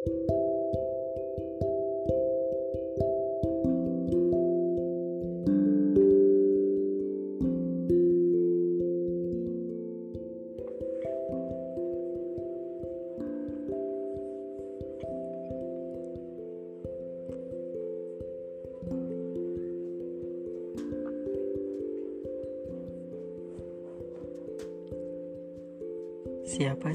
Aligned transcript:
Siapa 0.00 0.16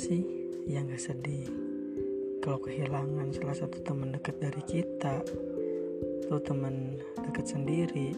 sih 0.01 0.25
yang 0.65 0.89
gak 0.89 1.05
sedih 1.05 1.64
kalau 2.45 2.61
kehilangan 2.61 3.33
salah 3.33 3.57
satu 3.57 3.81
teman 3.81 4.13
dekat 4.13 4.37
dari 4.37 4.61
kita 4.69 5.17
atau 6.29 6.37
teman 6.45 7.01
dekat 7.25 7.49
sendiri 7.49 8.13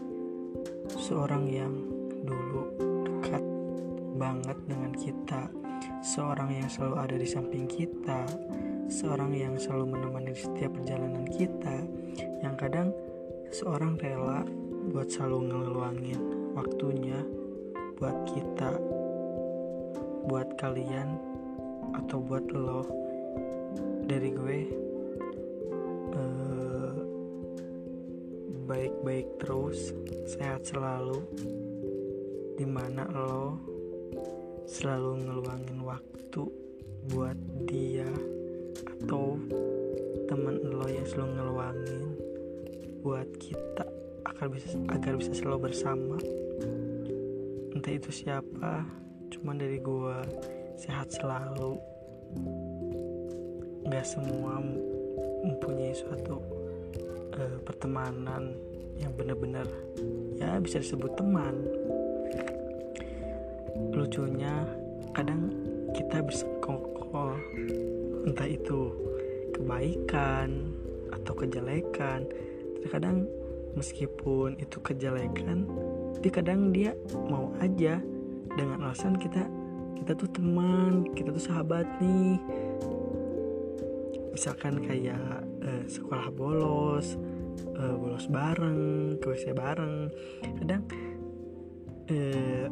seorang 1.00 1.48
yang 1.48 1.72
dulu 2.28 2.68
dekat 3.08 3.40
banget 4.20 4.58
dengan 4.68 4.92
kita 4.92 5.48
seorang 6.04 6.60
yang 6.60 6.68
selalu 6.68 6.96
ada 7.00 7.16
di 7.16 7.24
samping 7.24 7.64
kita 7.64 8.28
seorang 8.92 9.32
yang 9.32 9.56
selalu 9.56 9.96
menemani 9.96 10.36
setiap 10.36 10.76
perjalanan 10.76 11.24
kita 11.24 11.88
yang 12.44 12.52
kadang 12.60 12.92
seorang 13.48 13.96
rela 13.96 14.44
buat 14.92 15.08
selalu 15.08 15.56
ngeluangin 15.56 16.20
waktunya 16.52 17.24
buat 17.96 18.28
kita 18.28 18.76
buat 20.28 20.52
kalian 20.60 21.16
atau 21.96 22.20
buat 22.20 22.44
lo 22.52 23.07
dari 24.08 24.32
gue 24.32 24.58
uh, 26.16 26.92
baik-baik 28.64 29.28
terus 29.36 29.92
sehat 30.24 30.64
selalu 30.64 31.20
di 32.56 32.64
mana 32.64 33.04
lo 33.12 33.60
selalu 34.64 35.28
ngeluangin 35.28 35.84
waktu 35.84 36.42
buat 37.12 37.36
dia 37.68 38.08
atau 39.04 39.36
temen 40.24 40.56
lo 40.72 40.88
yang 40.88 41.04
selalu 41.04 41.30
ngeluangin 41.36 42.04
buat 43.04 43.28
kita 43.36 43.84
agar 44.24 44.48
bisa 44.48 44.72
agar 44.88 45.20
bisa 45.20 45.32
selalu 45.36 45.68
bersama. 45.68 46.16
Entah 47.76 47.92
itu 47.92 48.08
siapa 48.08 48.88
cuman 49.28 49.56
dari 49.60 49.78
gua 49.80 50.24
sehat 50.80 51.12
selalu 51.12 51.76
nggak 53.88 54.04
semua 54.04 54.60
mempunyai 55.40 55.96
suatu 55.96 56.36
uh, 57.40 57.56
pertemanan 57.64 58.52
yang 59.00 59.16
benar-benar 59.16 59.64
ya 60.36 60.60
bisa 60.60 60.84
disebut 60.84 61.16
teman. 61.16 61.56
Lucunya 63.96 64.68
kadang 65.16 65.48
kita 65.96 66.20
bersekongkol 66.20 67.32
entah 68.28 68.48
itu 68.48 68.92
kebaikan 69.56 70.68
atau 71.08 71.32
kejelekan. 71.32 72.28
Terkadang 72.84 73.24
meskipun 73.72 74.60
itu 74.60 74.76
kejelekan 74.84 75.64
tapi 76.12 76.28
kadang 76.28 76.76
dia 76.76 76.92
mau 77.32 77.56
aja. 77.64 77.96
Dengan 78.52 78.90
alasan 78.90 79.14
kita 79.16 79.46
kita 80.02 80.18
tuh 80.18 80.30
teman 80.34 81.06
kita 81.14 81.30
tuh 81.30 81.44
sahabat 81.46 81.86
nih 82.02 82.42
misalkan 84.38 84.78
kayak 84.86 85.42
uh, 85.66 85.82
sekolah 85.90 86.30
bolos 86.30 87.18
uh, 87.74 87.94
bolos 87.98 88.30
bareng 88.30 89.18
ke 89.18 89.34
WC 89.34 89.50
bareng 89.50 90.14
kadang 90.62 90.86
uh, 92.06 92.66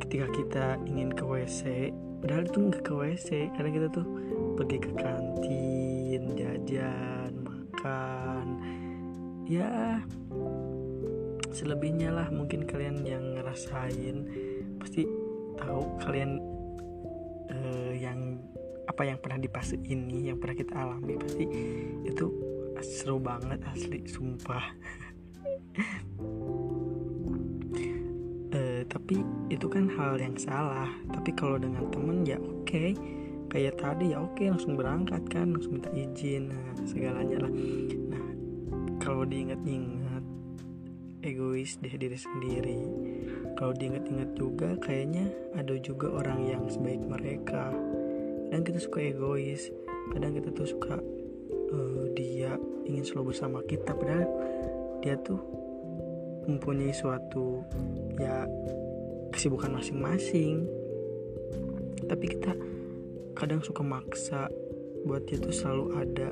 ketika 0.00 0.26
kita 0.32 0.66
ingin 0.88 1.12
ke 1.12 1.28
WC 1.28 1.92
padahal 2.24 2.48
itu 2.48 2.58
nggak 2.72 2.84
ke 2.88 2.92
WC 2.96 3.28
karena 3.52 3.68
kita 3.68 3.86
tuh 3.92 4.06
pergi 4.56 4.76
ke 4.80 4.90
kantin 4.96 6.22
jajan 6.40 7.32
makan 7.44 8.46
ya 9.44 10.00
selebihnya 11.52 12.16
lah 12.16 12.32
mungkin 12.32 12.64
kalian 12.64 13.04
yang 13.04 13.36
ngerasain 13.36 14.24
pasti 14.80 15.04
tahu 15.60 15.84
kalian 16.00 16.40
uh, 17.52 17.92
yang 17.92 18.40
apa 18.92 19.08
yang 19.08 19.16
pernah 19.16 19.40
di 19.40 19.48
fase 19.48 19.80
ini 19.80 20.28
yang 20.28 20.36
pernah 20.36 20.52
kita 20.52 20.76
alami 20.76 21.16
pasti 21.16 21.48
itu 22.04 22.28
seru 22.84 23.16
banget 23.16 23.62
asli 23.72 24.04
sumpah. 24.04 24.64
Uh, 28.52 28.82
tapi 28.92 29.24
itu 29.48 29.66
kan 29.72 29.88
hal 29.96 30.20
yang 30.20 30.36
salah. 30.36 30.92
Tapi 31.08 31.32
kalau 31.32 31.56
dengan 31.56 31.88
temen 31.88 32.26
ya 32.28 32.36
oke. 32.36 32.68
Okay. 32.68 32.92
kayak 33.52 33.84
tadi 33.84 34.16
ya 34.16 34.24
oke 34.24 34.32
okay, 34.32 34.48
langsung 34.48 34.80
berangkat 34.80 35.28
kan 35.28 35.52
langsung 35.52 35.76
minta 35.76 35.92
izin 35.92 36.52
nah, 36.52 36.72
segalanya 36.88 37.44
lah. 37.44 37.52
Nah 38.08 38.24
kalau 38.96 39.28
diingat-ingat 39.28 40.24
egois 41.20 41.76
deh 41.80 41.94
diri 41.96 42.18
sendiri. 42.18 42.80
Kalau 43.56 43.76
diingat-ingat 43.76 44.30
juga 44.34 44.74
kayaknya 44.80 45.28
ada 45.52 45.76
juga 45.78 46.10
orang 46.16 46.48
yang 46.48 46.64
sebaik 46.66 47.04
mereka 47.04 47.70
kadang 48.52 48.68
kita 48.68 48.84
suka 48.84 49.00
egois 49.00 49.72
kadang 50.12 50.36
kita 50.36 50.52
tuh 50.52 50.68
suka 50.68 51.00
uh, 51.72 52.04
dia 52.12 52.52
ingin 52.84 53.00
selalu 53.00 53.32
bersama 53.32 53.64
kita 53.64 53.96
padahal 53.96 54.28
dia 55.00 55.16
tuh 55.24 55.40
mempunyai 56.44 56.92
suatu 56.92 57.64
ya 58.20 58.44
kesibukan 59.32 59.72
masing-masing. 59.72 60.68
Tapi 62.04 62.24
kita 62.28 62.52
kadang 63.32 63.64
suka 63.64 63.80
maksa 63.80 64.52
buat 65.08 65.24
dia 65.24 65.40
tuh 65.40 65.54
selalu 65.54 65.86
ada. 65.96 66.28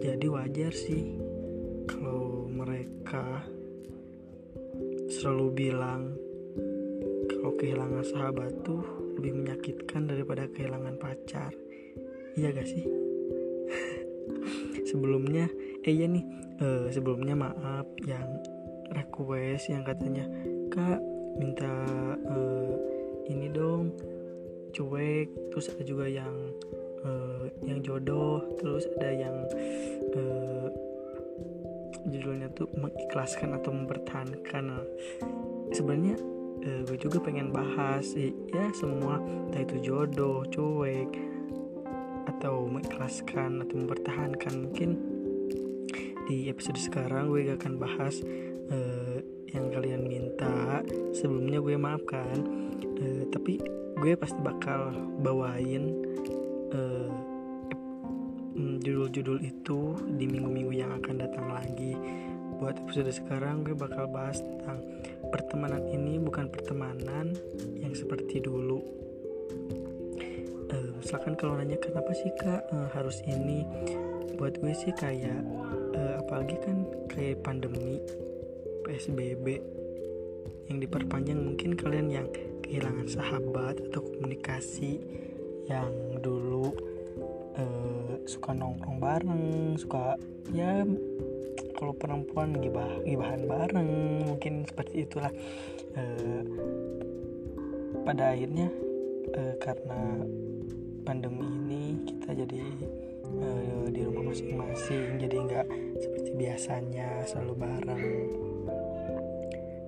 Jadi 0.00 0.26
wajar 0.30 0.72
sih 0.72 1.18
kalau 1.90 2.46
mereka 2.48 3.44
selalu 5.10 5.46
bilang 5.52 6.14
kalau 7.28 7.52
kehilangan 7.58 8.04
sahabat 8.06 8.52
tuh 8.62 9.09
lebih 9.20 9.36
menyakitkan 9.36 10.08
daripada 10.08 10.48
kehilangan 10.48 10.96
pacar. 10.96 11.52
Iya 12.40 12.56
gak 12.56 12.64
sih? 12.64 12.88
Sebelumnya 14.88 15.44
eh 15.84 15.92
ya 15.92 16.08
nih 16.08 16.24
uh, 16.64 16.88
sebelumnya 16.88 17.36
maaf 17.36 17.84
yang 18.08 18.40
request 18.96 19.68
yang 19.68 19.84
katanya 19.84 20.24
kak 20.72 21.00
minta 21.36 21.68
uh, 22.16 22.74
ini 23.28 23.52
dong 23.52 23.92
cuek. 24.72 25.28
Terus 25.52 25.68
ada 25.68 25.84
juga 25.84 26.08
yang 26.08 26.32
uh, 27.04 27.44
yang 27.60 27.84
jodoh 27.84 28.40
terus 28.56 28.88
ada 28.96 29.12
yang 29.12 29.36
uh, 30.16 30.68
judulnya 32.08 32.48
tuh 32.56 32.72
mengikhlaskan 32.72 33.52
atau 33.60 33.70
mempertahankan. 33.76 34.64
Sebenarnya 35.70 36.39
uh, 36.64 36.80
gue 36.88 36.98
juga 37.00 37.18
pengen 37.20 37.52
bahas 37.52 38.16
ya 38.16 38.64
semua 38.76 39.20
entah 39.20 39.62
itu 39.64 39.76
jodoh 39.92 40.44
cuek 40.48 41.10
atau 42.28 42.64
mengikhlaskan 42.68 43.64
atau 43.64 43.74
mempertahankan. 43.84 44.54
Mungkin 44.68 44.90
di 46.30 46.46
episode 46.46 46.78
sekarang 46.78 47.28
gue 47.28 47.50
gak 47.50 47.60
akan 47.64 47.74
bahas 47.76 48.22
uh, 48.70 49.18
yang 49.50 49.68
kalian 49.74 50.06
minta. 50.06 50.80
Sebelumnya 51.12 51.58
gue 51.60 51.74
maafkan 51.76 52.36
uh, 52.80 53.22
tapi 53.28 53.60
gue 54.00 54.12
pasti 54.16 54.40
bakal 54.40 54.94
bawain 55.20 55.92
uh, 56.72 57.12
judul-judul 58.80 59.44
itu 59.44 59.96
di 60.16 60.24
minggu-minggu 60.24 60.72
yang 60.72 60.92
akan 60.96 61.20
datang 61.20 61.52
lagi. 61.52 61.92
Buat 62.60 62.80
episode 62.84 63.12
sekarang 63.12 63.64
gue 63.64 63.76
bakal 63.76 64.08
bahas 64.08 64.40
tentang 64.40 64.84
pertemanan 65.30 65.86
ini 65.88 66.18
bukan 66.18 66.50
pertemanan 66.50 67.32
yang 67.78 67.94
seperti 67.94 68.42
dulu. 68.42 68.82
Uh, 70.70 70.90
misalkan 70.98 71.38
kalau 71.38 71.56
nanya 71.56 71.78
kenapa 71.78 72.10
sih 72.14 72.30
kak 72.36 72.66
uh, 72.70 72.90
harus 72.92 73.22
ini? 73.26 73.64
Buat 74.36 74.58
gue 74.60 74.74
sih 74.74 74.92
kayak 74.94 75.40
uh, 75.94 76.14
apalagi 76.20 76.56
kan 76.62 76.86
kayak 77.10 77.42
pandemi 77.42 78.02
psbb 78.86 79.46
yang 80.70 80.78
diperpanjang 80.78 81.38
mungkin 81.38 81.74
kalian 81.74 82.08
yang 82.10 82.26
kehilangan 82.62 83.06
sahabat 83.10 83.82
atau 83.90 84.00
komunikasi 84.06 85.02
yang 85.66 85.90
dulu 86.22 86.70
uh, 87.58 88.14
suka 88.26 88.54
nongkrong 88.54 88.98
bareng 89.02 89.74
suka 89.74 90.14
ya 90.54 90.86
kalau 91.80 91.96
perempuan 91.96 92.52
gibah 92.60 93.00
gibahan 93.08 93.48
bareng 93.48 93.90
mungkin 94.28 94.68
seperti 94.68 95.08
itulah. 95.08 95.32
Uh, 95.96 96.44
pada 98.04 98.36
akhirnya 98.36 98.68
uh, 99.34 99.54
karena 99.58 100.00
pandemi 101.02 101.42
ini 101.42 101.84
kita 102.06 102.36
jadi 102.44 102.64
uh, 103.40 103.86
di 103.90 104.00
rumah 104.04 104.30
masing-masing 104.30 105.18
jadi 105.18 105.36
nggak 105.40 105.66
seperti 105.98 106.30
biasanya 106.36 107.08
selalu 107.24 107.54
bareng. 107.58 108.04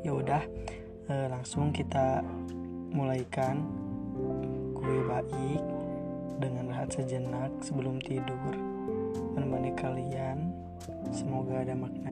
Ya 0.02 0.12
udah 0.16 0.42
uh, 1.12 1.26
langsung 1.30 1.70
kita 1.70 2.24
mulaikan 2.90 3.62
gue 4.74 4.98
baik 5.06 5.62
dengan 6.42 6.74
rehat 6.74 6.90
sejenak 6.90 7.52
sebelum 7.62 8.02
tidur. 8.02 8.54
Menemani 9.38 9.70
kalian 9.78 10.41
semoga 11.14 11.62
ada 11.62 11.74
makna. 11.76 12.10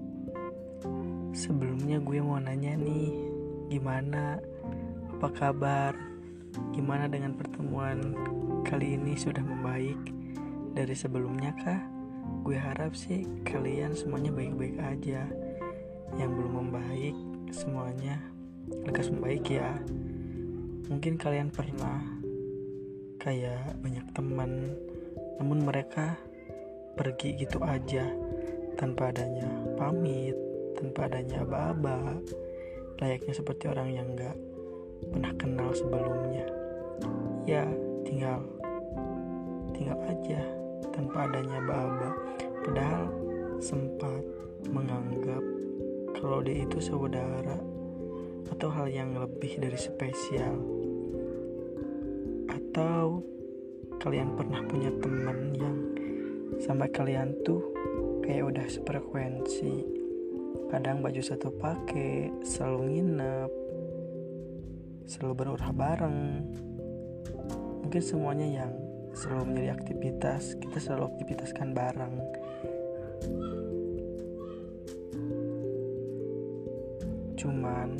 Sebelumnya 1.31 2.03
gue 2.03 2.19
mau 2.23 2.39
nanya 2.39 2.75
nih 2.75 3.11
gimana? 3.71 4.39
Apa 5.15 5.29
kabar? 5.31 5.93
Gimana 6.75 7.07
dengan 7.07 7.39
pertemuan 7.39 8.15
kali 8.67 8.99
ini 8.99 9.15
sudah 9.15 9.43
membaik? 9.43 9.99
Dari 10.75 10.95
sebelumnya 10.95 11.55
kah? 11.63 11.81
Gue 12.47 12.59
harap 12.59 12.95
sih 12.95 13.27
kalian 13.47 13.95
semuanya 13.95 14.31
baik-baik 14.35 14.77
aja. 14.79 15.27
Yang 16.19 16.31
belum 16.35 16.53
membaik 16.67 17.17
semuanya 17.55 18.19
lekas 18.87 19.11
membaik 19.11 19.47
ya. 19.51 19.79
Mungkin 20.91 21.19
kalian 21.19 21.55
pernah 21.55 22.03
kayak 23.21 23.77
banyak 23.79 24.07
teman 24.17 24.75
namun 25.37 25.65
mereka 25.65 26.17
pergi 26.97 27.37
gitu 27.37 27.61
aja 27.65 28.09
tanpa 28.81 29.13
adanya 29.13 29.45
pamit 29.77 30.33
tanpa 30.81 31.05
adanya 31.13 31.45
aba-aba 31.45 32.17
layaknya 33.01 33.37
seperti 33.37 33.69
orang 33.69 33.89
yang 33.93 34.09
gak 34.17 34.37
pernah 35.09 35.33
kenal 35.41 35.73
sebelumnya. 35.73 36.45
Ya 37.49 37.65
tinggal 38.05 38.45
tinggal 39.73 39.97
aja 40.05 40.41
tanpa 40.93 41.29
adanya 41.29 41.61
aba-aba. 41.65 42.11
Padahal 42.61 43.09
sempat 43.61 44.21
menganggap 44.69 45.41
kalau 46.21 46.45
dia 46.45 46.69
itu 46.69 46.79
saudara 46.81 47.57
atau 48.53 48.69
hal 48.69 48.93
yang 48.93 49.17
lebih 49.17 49.57
dari 49.57 49.81
spesial. 49.81 50.61
Atau 52.53 53.25
kalian 54.01 54.37
pernah 54.37 54.61
punya 54.69 54.93
teman 55.01 55.57
yang 55.57 55.77
sampai 56.61 56.93
kalian 56.93 57.33
tuh 57.41 57.65
kayak 58.31 58.47
udah 58.47 58.67
sefrekuensi. 58.71 59.75
Kadang 60.71 61.03
baju 61.03 61.19
satu 61.19 61.51
pakai 61.51 62.31
selalu 62.47 62.95
nginep 62.95 63.51
selalu 65.11 65.35
berurah 65.35 65.75
bareng. 65.75 66.47
Mungkin 67.83 67.99
semuanya 67.99 68.47
yang 68.47 68.73
selalu 69.19 69.51
menjadi 69.51 69.71
aktivitas 69.75 70.55
kita 70.63 70.79
selalu 70.79 71.11
aktivitaskan 71.11 71.75
bareng. 71.75 72.15
Cuman 77.35 77.99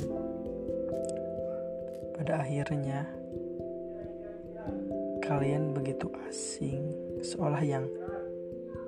pada 2.15 2.39
akhirnya 2.39 3.03
kalian 5.27 5.75
begitu 5.75 6.07
asing 6.31 6.95
seolah 7.19 7.59
yang 7.67 7.83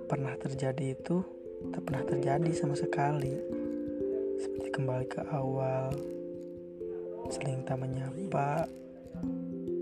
pernah 0.08 0.40
terjadi 0.40 0.96
itu 0.96 1.33
tak 1.72 1.82
pernah 1.86 2.04
terjadi 2.04 2.52
sama 2.52 2.76
sekali. 2.76 3.38
Seperti 4.42 4.68
kembali 4.74 5.06
ke 5.08 5.22
awal 5.32 5.94
saling 7.32 7.64
tak 7.64 7.80
menyapa 7.80 8.68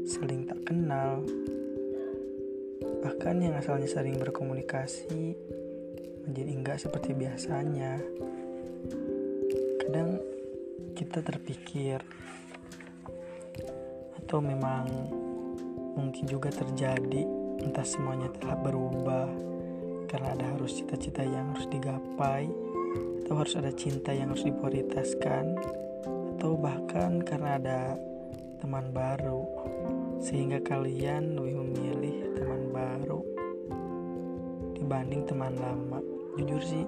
saling 0.05 0.45
tak 0.45 0.61
kenal. 0.67 1.25
Bahkan 3.01 3.35
yang 3.41 3.57
asalnya 3.57 3.89
sering 3.89 4.21
berkomunikasi 4.21 5.33
menjadi 6.27 6.51
enggak 6.53 6.77
seperti 6.77 7.17
biasanya. 7.17 7.97
Kadang 9.81 10.21
kita 10.93 11.25
terpikir 11.25 11.97
atau 14.21 14.39
memang 14.39 14.85
mungkin 15.97 16.23
juga 16.29 16.53
terjadi 16.53 17.25
entah 17.61 17.83
semuanya 17.83 18.31
telah 18.37 18.57
berubah 18.57 19.50
karena 20.11 20.35
ada 20.35 20.43
harus 20.59 20.75
cita-cita 20.75 21.23
yang 21.23 21.55
harus 21.55 21.71
digapai 21.71 22.51
atau 23.23 23.33
harus 23.39 23.55
ada 23.55 23.71
cinta 23.71 24.11
yang 24.11 24.35
harus 24.35 24.43
diprioritaskan 24.43 25.55
atau 26.35 26.59
bahkan 26.59 27.23
karena 27.23 27.55
ada 27.55 27.79
teman 28.59 28.91
baru 28.91 29.47
sehingga 30.19 30.59
kalian 30.67 31.39
lebih 31.39 31.63
memilih 31.63 32.15
teman 32.35 32.61
baru 32.75 33.23
dibanding 34.75 35.23
teman 35.23 35.55
lama. 35.55 36.03
Jujur 36.35 36.59
sih 36.59 36.83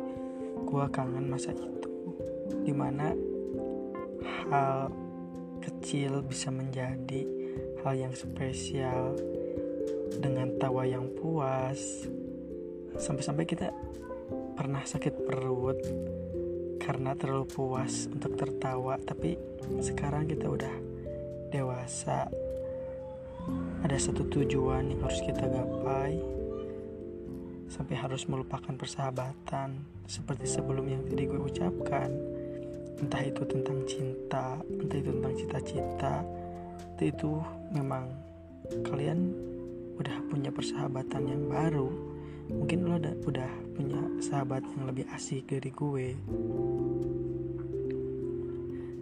gua 0.68 0.92
kangen 0.92 1.32
masa 1.32 1.56
itu 1.56 1.90
di 2.68 2.76
mana 2.76 3.16
hal 4.52 4.92
kecil 5.64 6.20
bisa 6.28 6.52
menjadi 6.52 7.24
hal 7.88 7.96
yang 7.96 8.12
spesial 8.12 9.16
dengan 10.20 10.60
tawa 10.60 10.84
yang 10.84 11.08
puas 11.16 12.12
sampai-sampai 12.98 13.46
kita 13.46 13.74
pernah 14.54 14.86
sakit 14.86 15.26
perut 15.26 15.80
karena 16.78 17.16
terlalu 17.16 17.48
puas 17.48 18.12
untuk 18.12 18.36
tertawa 18.36 19.00
tapi 19.00 19.40
sekarang 19.80 20.28
kita 20.28 20.52
udah 20.52 20.76
dewasa. 21.50 22.28
Ada 23.84 24.00
satu 24.00 24.24
tujuan 24.32 24.88
yang 24.88 25.04
harus 25.04 25.20
kita 25.20 25.44
gapai 25.48 26.16
sampai 27.68 27.96
harus 27.98 28.30
melupakan 28.30 28.72
persahabatan 28.78 29.82
seperti 30.06 30.46
sebelum 30.46 30.86
yang 30.88 31.04
tadi 31.08 31.28
gue 31.28 31.42
ucapkan. 31.42 32.12
Entah 33.02 33.24
itu 33.26 33.44
tentang 33.44 33.84
cinta 33.90 34.62
entah 34.70 34.98
itu 35.00 35.10
tentang 35.12 35.34
cita-cita 35.36 36.16
itu 37.04 37.36
memang 37.76 38.08
kalian 38.88 39.36
udah 40.00 40.24
punya 40.32 40.56
persahabatan 40.56 41.28
yang 41.28 41.44
baru 41.52 42.13
mungkin 42.52 42.88
lo 42.88 43.00
udah, 43.00 43.16
udah 43.24 43.52
punya 43.76 44.02
sahabat 44.20 44.64
yang 44.76 44.90
lebih 44.90 45.06
asik 45.12 45.48
dari 45.48 45.72
gue. 45.72 46.08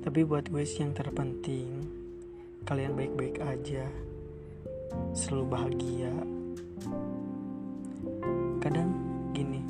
Tapi 0.01 0.19
buat 0.25 0.49
gue 0.49 0.65
sih 0.65 0.81
yang 0.81 0.97
terpenting 0.97 1.85
kalian 2.65 2.93
baik-baik 2.97 3.41
aja. 3.41 3.85
Selalu 5.13 5.45
bahagia. 5.47 6.13
Kadang 8.61 8.89
gini 9.33 9.61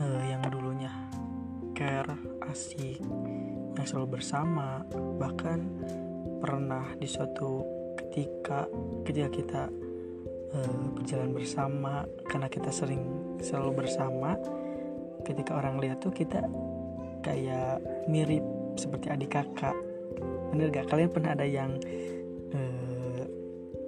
uh, 0.00 0.22
yang 0.24 0.40
dulunya 0.48 0.92
care 1.76 2.16
asik 2.48 3.00
yang 3.76 3.86
selalu 3.86 4.20
bersama 4.20 4.84
bahkan 5.20 5.68
pernah 6.40 6.84
di 6.96 7.04
suatu 7.04 7.64
ketika 7.96 8.64
ketika 9.04 9.28
kita 9.28 9.62
uh, 10.54 10.84
berjalan 10.96 11.30
bersama 11.34 12.06
karena 12.26 12.48
kita 12.50 12.70
sering 12.74 13.02
selalu 13.40 13.84
bersama 13.84 14.36
ketika 15.24 15.56
orang 15.56 15.78
lihat 15.78 16.00
tuh 16.00 16.12
kita 16.12 16.44
kayak 17.20 17.84
mirip 18.08 18.42
seperti 18.80 19.12
adik 19.12 19.36
kakak. 19.36 19.76
Bener 20.50 20.72
gak 20.72 20.90
kalian 20.90 21.10
pernah 21.12 21.36
ada 21.36 21.46
yang 21.46 21.76
uh, 22.56 23.22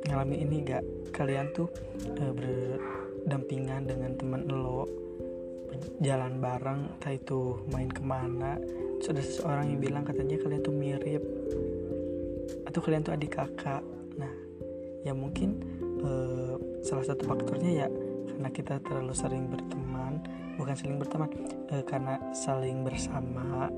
ngalamin 0.06 0.38
ini 0.46 0.56
gak 0.62 0.84
kalian 1.10 1.50
tuh 1.56 1.68
uh, 2.20 2.32
berdampingan 2.32 3.88
dengan 3.88 4.14
teman 4.16 4.44
lo 4.46 4.86
jalan 6.04 6.36
bareng 6.38 7.00
entah 7.00 7.16
itu 7.16 7.64
main 7.72 7.88
ke 7.88 8.04
mana 8.04 8.60
terus 9.00 9.08
ada 9.08 9.22
seseorang 9.24 9.64
yang 9.72 9.80
bilang 9.80 10.04
katanya 10.04 10.36
kalian 10.38 10.62
tuh 10.62 10.74
mirip 10.76 11.24
atau 12.68 12.80
kalian 12.80 13.02
tuh 13.02 13.16
adik 13.16 13.34
kakak. 13.34 13.82
Nah 14.16 14.32
ya 15.02 15.16
mungkin 15.16 15.58
uh, 16.02 16.54
salah 16.82 17.04
satu 17.06 17.22
faktornya 17.26 17.86
ya 17.86 17.88
karena 18.32 18.48
kita 18.50 18.74
terlalu 18.82 19.14
sering 19.14 19.46
berteman 19.50 20.22
bukan 20.58 20.74
saling 20.74 20.98
berteman 20.98 21.30
uh, 21.70 21.84
karena 21.86 22.18
saling 22.34 22.82
bersama 22.84 23.70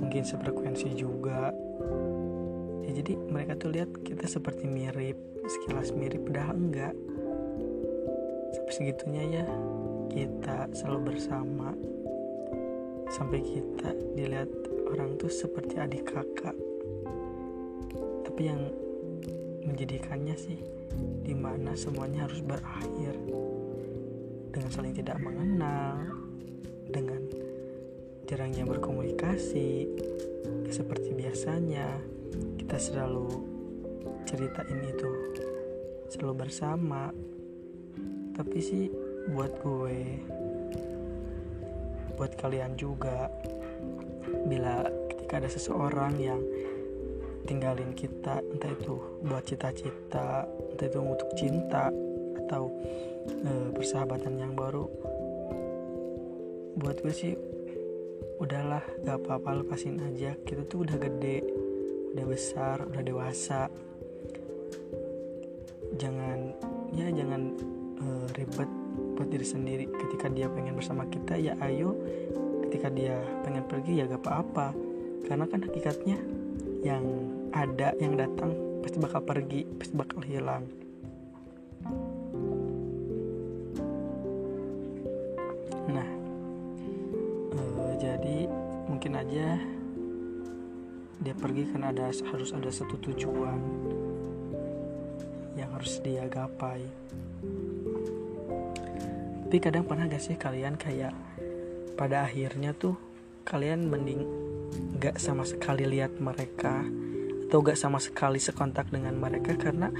mungkin 0.00 0.24
sefrekuensi 0.24 0.96
juga. 0.96 1.52
Ya 2.82 2.90
jadi 2.98 3.14
mereka 3.14 3.54
tuh 3.60 3.70
lihat 3.70 3.92
kita 4.02 4.26
seperti 4.26 4.66
mirip 4.66 5.18
sekilas 5.46 5.92
mirip 5.92 6.22
padahal 6.26 6.56
enggak. 6.56 6.94
Sampai 8.52 8.72
segitunya 8.72 9.22
ya 9.40 9.46
kita 10.12 10.68
selalu 10.76 11.14
bersama. 11.14 11.72
Sampai 13.12 13.44
kita 13.44 13.92
dilihat 14.16 14.48
orang 14.88 15.20
tuh 15.20 15.28
seperti 15.28 15.76
adik 15.76 16.08
kakak. 16.08 16.56
Tapi 18.24 18.42
yang 18.48 18.72
menjadikannya 19.62 20.36
sih 20.36 20.58
di 21.22 21.34
mana 21.34 21.72
semuanya 21.78 22.26
harus 22.28 22.42
berakhir. 22.42 23.14
Dengan 24.52 24.70
saling 24.70 24.92
tidak 24.92 25.16
mengenal 25.22 26.12
dengan 26.92 27.24
jarangnya 28.28 28.68
berkomunikasi 28.68 29.88
seperti 30.68 31.16
biasanya 31.16 31.88
kita 32.60 32.76
selalu 32.76 33.28
ceritain 34.28 34.80
itu 34.84 35.10
selalu 36.12 36.46
bersama. 36.46 37.08
Tapi 38.32 38.58
sih 38.60 38.88
buat 39.32 39.52
gue 39.60 39.98
buat 42.16 42.32
kalian 42.38 42.76
juga 42.76 43.28
bila 44.46 44.84
ketika 45.10 45.42
ada 45.42 45.50
seseorang 45.50 46.14
yang 46.20 46.40
tinggalin 47.46 47.92
kita 47.94 48.38
entah 48.42 48.70
itu 48.70 48.94
buat 49.26 49.42
cita-cita 49.42 50.46
entah 50.46 50.86
itu 50.86 50.98
untuk 51.02 51.28
cinta 51.34 51.90
atau 52.46 52.70
e, 53.28 53.50
persahabatan 53.74 54.34
yang 54.38 54.52
baru. 54.54 54.86
Buat 56.78 57.04
gue 57.04 57.14
sih 57.14 57.34
udahlah 58.42 58.82
gak 59.06 59.22
apa-apa 59.22 59.62
lepasin 59.62 60.02
aja. 60.02 60.34
Kita 60.42 60.66
tuh 60.66 60.86
udah 60.86 60.96
gede 60.98 61.38
udah 62.12 62.26
besar 62.28 62.76
udah 62.86 63.02
dewasa. 63.02 63.70
Jangan 65.96 66.38
ya 66.94 67.06
jangan 67.12 67.42
e, 68.00 68.06
ribet 68.36 68.70
buat 69.18 69.28
diri 69.28 69.46
sendiri. 69.46 69.84
Ketika 69.90 70.26
dia 70.32 70.50
pengen 70.50 70.78
bersama 70.78 71.06
kita 71.10 71.38
ya 71.38 71.56
ayo. 71.64 71.94
Ketika 72.68 72.88
dia 72.88 73.20
pengen 73.44 73.64
pergi 73.68 74.00
ya 74.00 74.08
gak 74.08 74.22
apa-apa. 74.24 74.72
Karena 75.22 75.46
kan 75.46 75.62
hakikatnya 75.62 76.18
yang 76.82 77.04
ada 77.54 77.94
yang 78.02 78.18
datang 78.18 78.50
pasti 78.82 78.98
bakal 78.98 79.22
pergi 79.22 79.62
pasti 79.78 79.94
bakal 79.94 80.20
hilang. 80.26 80.66
Nah 85.86 86.08
uh, 87.54 87.92
jadi 88.02 88.50
mungkin 88.90 89.12
aja 89.14 89.46
dia 91.22 91.34
pergi 91.38 91.70
karena 91.70 91.94
ada 91.94 92.10
harus 92.10 92.50
ada 92.50 92.66
satu 92.66 92.98
tujuan 92.98 93.62
yang 95.54 95.70
harus 95.70 96.02
dia 96.02 96.26
gapai. 96.26 96.82
Tapi 99.46 99.60
kadang 99.60 99.84
pernah 99.84 100.08
gak 100.08 100.24
sih 100.24 100.34
kalian 100.34 100.80
kayak 100.80 101.12
pada 101.94 102.24
akhirnya 102.24 102.72
tuh 102.72 102.96
kalian 103.44 103.84
mending 103.84 104.24
gak 105.02 105.18
sama 105.18 105.42
sekali 105.42 105.82
lihat 105.82 106.22
mereka 106.22 106.86
atau 107.50 107.58
gak 107.58 107.74
sama 107.74 107.98
sekali 107.98 108.38
sekontak 108.38 108.86
dengan 108.94 109.18
mereka 109.18 109.58
karena 109.58 109.90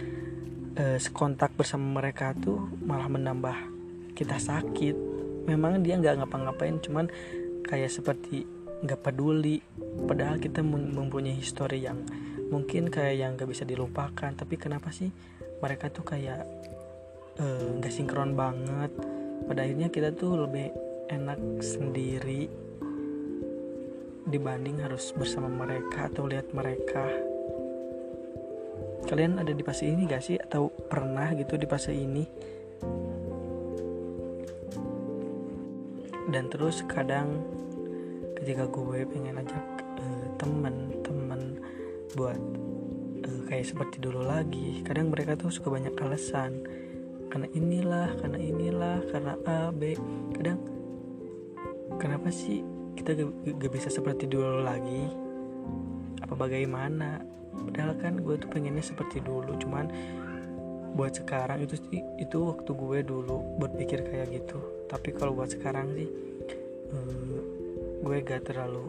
e, 0.79 1.03
sekontak 1.03 1.53
bersama 1.59 1.99
mereka 1.99 2.31
tuh 2.39 2.71
malah 2.87 3.11
menambah 3.11 3.57
kita 4.15 4.39
sakit. 4.39 4.95
Memang 5.51 5.83
dia 5.83 5.99
nggak 5.99 6.23
ngapa-ngapain 6.23 6.79
cuman 6.79 7.11
kayak 7.67 7.91
seperti 7.91 8.47
nggak 8.87 9.03
peduli. 9.03 9.59
Padahal 10.07 10.39
kita 10.39 10.63
mempunyai 10.63 11.35
histori 11.35 11.83
yang 11.83 12.07
mungkin 12.47 12.87
kayak 12.87 13.15
yang 13.19 13.31
gak 13.35 13.51
bisa 13.51 13.67
dilupakan. 13.67 14.31
Tapi 14.33 14.55
kenapa 14.55 14.95
sih 14.95 15.11
mereka 15.59 15.91
tuh 15.91 16.07
kayak 16.07 16.47
eh, 17.43 17.69
nggak 17.75 17.91
e, 17.91 17.97
sinkron 17.99 18.39
banget? 18.39 18.95
Pada 19.51 19.67
akhirnya 19.67 19.91
kita 19.91 20.15
tuh 20.15 20.47
lebih 20.47 20.71
enak 21.11 21.61
sendiri 21.61 22.62
dibanding 24.27 24.83
harus 24.83 25.11
bersama 25.15 25.51
mereka 25.51 26.07
atau 26.11 26.27
lihat 26.27 26.51
mereka. 26.55 27.05
Kalian 29.03 29.43
ada 29.43 29.51
di 29.51 29.67
fase 29.67 29.91
ini 29.91 30.07
gak 30.07 30.23
sih? 30.23 30.39
Atau 30.39 30.71
pernah 30.71 31.35
gitu 31.35 31.59
di 31.59 31.67
fase 31.67 31.91
ini? 31.91 32.23
Dan 36.33 36.49
terus 36.49 36.81
kadang 36.87 37.45
ketika 38.41 38.65
gue 38.71 39.05
pengen 39.05 39.43
ajak 39.43 39.67
uh, 40.01 40.27
temen-temen 40.41 41.61
buat 42.17 42.41
uh, 43.27 43.41
kayak 43.51 43.69
seperti 43.69 44.01
dulu 44.01 44.25
lagi 44.25 44.81
kadang 44.87 45.13
mereka 45.13 45.37
tuh 45.37 45.53
suka 45.53 45.69
banyak 45.69 45.93
alasan. 46.01 46.63
Karena 47.29 47.49
inilah 47.53 48.09
karena 48.21 48.39
inilah 48.41 48.97
karena 49.13 49.35
A 49.45 49.73
B 49.73 49.97
kadang 50.37 50.61
kenapa 52.01 52.33
sih 52.33 52.65
kita 52.97 53.17
gak, 53.17 53.31
gak 53.59 53.73
bisa 53.73 53.89
seperti 53.89 54.29
dulu 54.29 54.63
lagi. 54.63 55.09
Apa 56.23 56.35
bagaimana? 56.37 57.23
Padahal 57.53 57.95
kan 58.01 58.21
gue 58.21 58.37
tuh 58.41 58.49
pengennya 58.49 58.85
seperti 58.85 59.21
dulu 59.21 59.53
cuman 59.61 59.93
buat 60.93 61.17
sekarang 61.17 61.65
itu 61.65 61.81
itu 62.21 62.37
waktu 62.37 62.71
gue 62.73 62.99
dulu 63.05 63.61
berpikir 63.61 64.05
kayak 64.05 64.29
gitu. 64.33 64.61
Tapi 64.89 65.13
kalau 65.17 65.33
buat 65.37 65.53
sekarang 65.53 65.93
sih 65.97 66.09
uh, 66.93 67.41
gue 68.05 68.17
gak 68.25 68.49
terlalu 68.49 68.89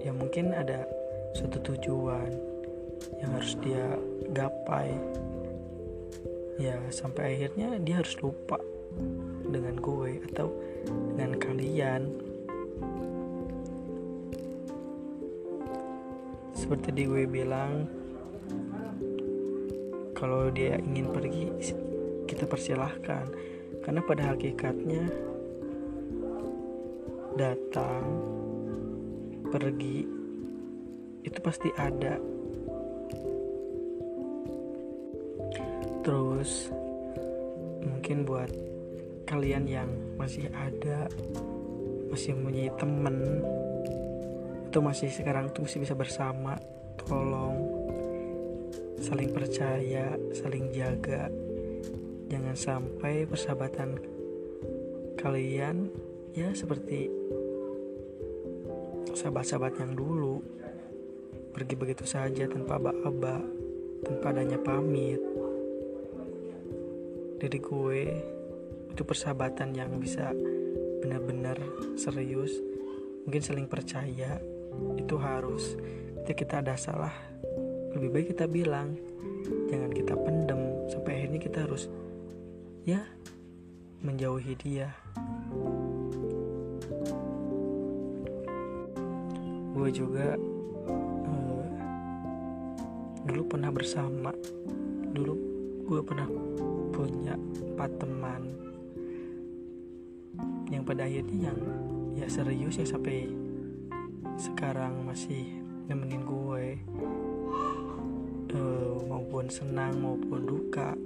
ya 0.00 0.12
mungkin 0.12 0.52
ada 0.52 0.84
suatu 1.36 1.60
tujuan 1.72 2.30
yang 3.20 3.30
harus 3.36 3.52
dia 3.60 3.84
gapai. 4.32 4.92
Ya 6.56 6.80
sampai 6.88 7.36
akhirnya 7.36 7.76
dia 7.84 8.00
harus 8.00 8.16
lupa 8.24 8.56
dengan 9.44 9.76
gue 9.76 10.24
atau 10.32 10.48
dengan 11.12 11.36
kalian 11.36 12.02
seperti 16.66 16.90
di 16.98 17.04
gue 17.06 17.30
bilang 17.30 17.86
kalau 20.18 20.50
dia 20.50 20.74
ingin 20.82 21.14
pergi 21.14 21.46
kita 22.26 22.42
persilahkan. 22.42 23.30
Karena 23.86 24.02
pada 24.02 24.34
hakikatnya 24.34 25.06
datang 27.38 28.02
pergi 29.46 30.10
itu 31.22 31.38
pasti 31.38 31.70
ada. 31.78 32.18
Terus 36.02 36.74
mungkin 37.86 38.26
buat 38.26 38.50
kalian 39.30 39.70
yang 39.70 39.90
masih 40.18 40.50
ada 40.50 41.06
masih 42.10 42.34
mempunyai 42.34 42.74
temen 42.74 43.38
atau 44.76 44.84
masih 44.84 45.08
sekarang 45.08 45.56
tuh 45.56 45.64
masih 45.64 45.80
bisa 45.80 45.96
bersama. 45.96 46.52
Tolong 47.00 47.64
saling 49.00 49.32
percaya 49.32 50.20
saling 50.36 50.68
jaga. 50.68 51.32
Jangan 52.28 52.52
sampai 52.52 53.24
persahabatan 53.24 53.96
kalian 55.16 55.88
ya 56.36 56.52
seperti 56.52 57.08
sahabat-sahabat 59.16 59.80
yang 59.80 59.96
dulu. 59.96 60.44
Pergi 61.56 61.72
begitu 61.72 62.04
saja 62.04 62.44
tanpa 62.44 62.76
aba-aba 62.76 63.40
tanpa 64.04 64.28
adanya 64.28 64.60
pamit. 64.60 65.24
Dari 67.40 67.58
gue 67.64 68.02
itu 68.92 69.02
persahabatan 69.08 69.72
yang 69.72 69.96
bisa 69.96 70.36
benar-benar 71.00 71.56
serius. 71.96 72.60
Mungkin 73.24 73.40
saling 73.40 73.72
percaya 73.72 74.55
itu 74.98 75.16
harus. 75.20 75.78
Ketika 76.26 76.36
kita 76.42 76.54
ada 76.58 76.74
salah 76.74 77.14
lebih 77.96 78.12
baik 78.12 78.26
kita 78.36 78.44
bilang. 78.44 78.92
Jangan 79.70 79.90
kita 79.94 80.14
pendem 80.18 80.60
sampai 80.90 81.12
akhirnya 81.22 81.40
kita 81.40 81.58
harus 81.64 81.86
ya 82.82 83.00
menjauhi 84.02 84.52
dia. 84.58 84.90
Gue 89.72 89.88
juga 89.94 90.34
uh, 91.30 91.64
dulu 93.24 93.42
pernah 93.48 93.70
bersama. 93.70 94.34
Dulu 95.14 95.34
gue 95.86 96.00
pernah 96.02 96.28
punya 96.90 97.38
empat 97.72 97.90
teman. 98.02 98.42
Yang 100.68 100.82
pada 100.84 101.02
akhirnya 101.06 101.54
yang 101.54 101.60
ya 102.18 102.26
serius 102.26 102.76
ya 102.82 102.86
sampai 102.88 103.45
sekarang 104.36 105.04
masih 105.04 105.60
nemenin 105.88 106.22
gue 106.24 106.66
uh, 108.52 108.96
maupun 109.08 109.48
senang 109.48 110.00
maupun 110.00 110.40
duka. 110.44 110.96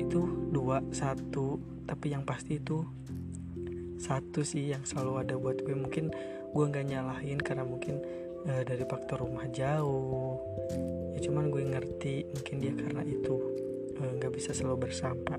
Itu 0.00 0.28
dua 0.52 0.84
satu. 0.92 1.60
Tapi 1.88 2.14
yang 2.14 2.22
pasti 2.22 2.60
itu 2.62 2.86
satu 4.00 4.46
sih 4.46 4.70
yang 4.70 4.86
selalu 4.86 5.12
ada 5.24 5.34
buat 5.36 5.60
gue. 5.60 5.74
Mungkin 5.74 6.12
gue 6.52 6.64
nggak 6.64 6.86
nyalahin 6.86 7.40
karena 7.42 7.64
mungkin 7.66 7.98
uh, 8.46 8.62
dari 8.62 8.84
faktor 8.86 9.24
rumah 9.26 9.48
jauh. 9.50 10.38
Ya 11.16 11.18
cuman 11.24 11.50
gue 11.50 11.62
ngerti 11.66 12.28
mungkin 12.30 12.56
dia 12.62 12.72
karena 12.76 13.02
itu 13.02 13.60
Eh, 14.00 14.12
nggak 14.16 14.32
bisa 14.32 14.56
selalu 14.56 14.88
bersama 14.88 15.36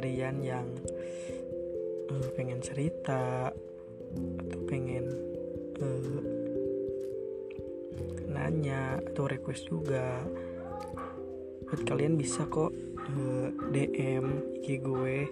kalian 0.00 0.40
yang 0.40 0.64
uh, 2.08 2.28
pengen 2.32 2.64
cerita 2.64 3.52
atau 4.16 4.60
pengen 4.64 5.12
uh, 5.76 6.20
nanya 8.32 8.96
atau 9.12 9.28
request 9.28 9.68
juga 9.68 10.24
buat 11.68 11.84
kalian 11.84 12.16
bisa 12.16 12.48
kok 12.48 12.72
uh, 12.72 13.48
DM 13.76 14.56
IG 14.64 14.80
gue 14.80 15.28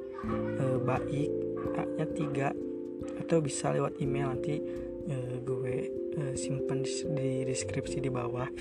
uh, 0.61 0.77
baik 0.85 1.33
A 1.81 1.89
nya 1.89 2.07
tiga 2.13 2.53
atau 3.25 3.41
bisa 3.41 3.73
lewat 3.73 3.97
email 4.05 4.37
nanti 4.37 4.61
uh, 5.09 5.35
gue 5.49 5.77
uh, 6.13 6.35
simpan 6.37 6.85
di, 6.85 6.93
di 7.17 7.31
deskripsi 7.49 8.05
di 8.05 8.13
bawah. 8.13 8.53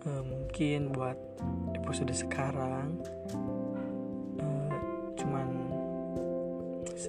Uh, 0.00 0.24
mungkin 0.24 0.96
buat 0.96 1.20
episode 1.76 2.16
sekarang 2.16 3.04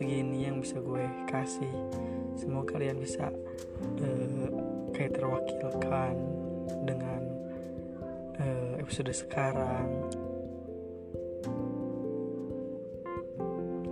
segini 0.02 0.50
yang 0.50 0.58
bisa 0.58 0.82
gue 0.82 1.06
kasih. 1.30 1.70
Semoga 2.34 2.74
kalian 2.74 2.98
bisa 2.98 3.30
uh, 4.02 4.50
kayak 4.98 5.14
terwakilkan 5.14 6.18
dengan 6.90 7.22
uh, 8.42 8.82
episode 8.82 9.14
sekarang. 9.14 10.10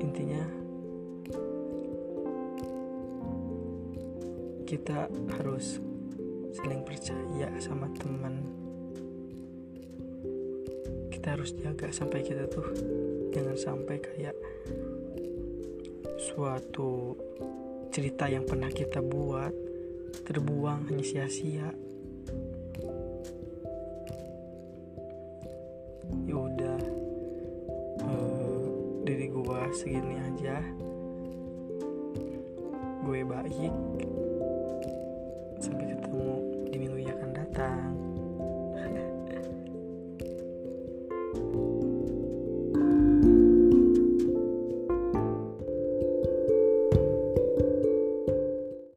Intinya 0.02 0.50
kita 4.66 5.14
harus 5.38 5.78
saling 6.58 6.82
percaya 6.82 7.54
sama 7.62 7.86
teman. 8.02 8.42
Kita 11.14 11.38
harus 11.38 11.54
jaga 11.54 11.94
sampai 11.94 12.26
kita 12.26 12.50
tuh 12.50 12.66
jangan 13.30 13.54
sampai 13.54 14.02
kayak 14.02 14.34
suatu 16.40 17.20
cerita 17.92 18.24
yang 18.32 18.48
pernah 18.48 18.72
kita 18.72 19.04
buat 19.04 19.52
terbuang 20.24 20.88
hanya 20.88 21.04
sia-sia. 21.04 21.68
Ya 26.24 26.36
udah 26.40 26.80
uh, 28.08 28.72
dari 29.04 29.28
gua 29.28 29.68
segini 29.76 30.16
aja. 30.16 30.64
Gue 33.04 33.28
baik 33.28 33.76